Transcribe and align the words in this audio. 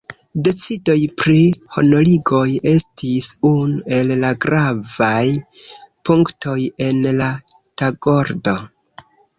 Decidoj 0.45 0.95
pri 1.21 1.35
honorigoj 1.75 2.41
estis 2.71 3.29
unu 3.51 3.83
el 3.99 4.15
la 4.25 4.33
gravaj 4.47 5.23
punktoj 6.11 6.59
en 6.89 7.09
la 7.23 7.31
tagordo. 7.85 8.61